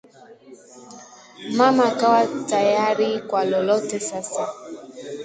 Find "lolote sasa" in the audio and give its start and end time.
3.45-4.49